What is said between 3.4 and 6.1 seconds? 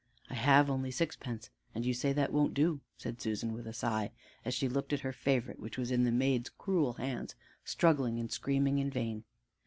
with a sigh, as she looked at her favorite which was in